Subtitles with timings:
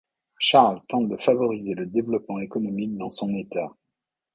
[0.39, 3.71] Charles tente de favoriser le développement économique dans son État.